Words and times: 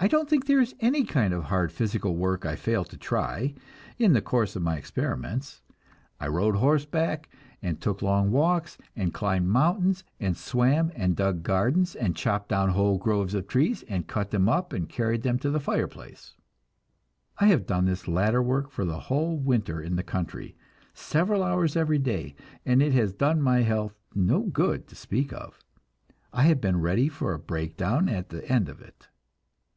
I 0.00 0.08
don't 0.08 0.28
think 0.28 0.46
there 0.46 0.60
is 0.60 0.74
any 0.80 1.04
kind 1.04 1.32
of 1.32 1.44
hard 1.44 1.70
physical 1.70 2.16
work 2.16 2.44
I 2.44 2.56
failed 2.56 2.88
to 2.90 2.96
try, 2.96 3.54
in 4.00 4.14
the 4.14 4.20
course 4.22 4.56
of 4.56 4.62
my 4.62 4.76
experiments. 4.76 5.62
I 6.18 6.26
rode 6.26 6.56
horseback, 6.56 7.28
and 7.62 7.80
took 7.80 8.02
long 8.02 8.32
walks, 8.32 8.78
and 8.96 9.14
climbed 9.14 9.46
mountains, 9.46 10.02
and 10.18 10.36
swam, 10.36 10.90
and 10.96 11.14
dug 11.14 11.44
gardens, 11.44 11.94
and 11.94 12.16
chopped 12.16 12.48
down 12.48 12.70
whole 12.70 12.98
groves 12.98 13.32
of 13.32 13.46
trees 13.46 13.84
and 13.86 14.08
cut 14.08 14.32
them 14.32 14.48
up 14.48 14.72
and 14.72 14.88
carried 14.88 15.22
them 15.22 15.38
to 15.38 15.50
the 15.50 15.60
fireplace. 15.60 16.34
I 17.38 17.46
have 17.46 17.64
done 17.66 17.84
this 17.84 18.08
latter 18.08 18.42
work 18.42 18.70
for 18.72 18.82
a 18.82 18.98
whole 18.98 19.38
winter 19.38 19.80
in 19.80 19.94
the 19.94 20.02
country, 20.02 20.56
several 20.94 21.44
hours 21.44 21.76
every 21.76 21.98
day, 21.98 22.34
and 22.66 22.82
it 22.82 22.92
has 22.92 23.12
done 23.12 23.40
my 23.40 23.60
health 23.60 23.94
no 24.16 24.40
good 24.40 24.88
to 24.88 24.96
speak 24.96 25.32
of; 25.32 25.60
I 26.32 26.42
have 26.44 26.60
been 26.60 26.80
ready 26.80 27.08
for 27.08 27.32
a 27.34 27.38
breakdown 27.38 28.08
at 28.08 28.30
the 28.30 28.44
end 28.50 28.68
of 28.68 28.80
it. 28.80 29.06